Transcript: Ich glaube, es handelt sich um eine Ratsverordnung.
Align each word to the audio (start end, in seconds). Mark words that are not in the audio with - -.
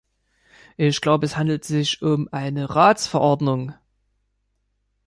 Ich 0.77 0.99
glaube, 0.99 1.27
es 1.27 1.37
handelt 1.37 1.63
sich 1.63 2.01
um 2.01 2.27
eine 2.31 2.71
Ratsverordnung. 2.71 3.75